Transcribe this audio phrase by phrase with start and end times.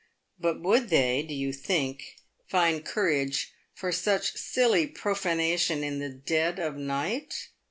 [0.39, 2.15] But would they, do you think,
[2.47, 7.49] find courage for such silly profanation in the dead of night